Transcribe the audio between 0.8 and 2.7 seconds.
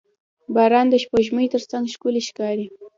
د سپوږمۍ تر څنګ ښکلی ښکاري.